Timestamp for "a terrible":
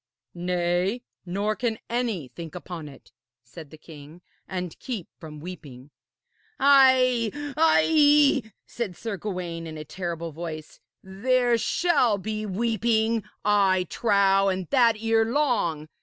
9.77-10.31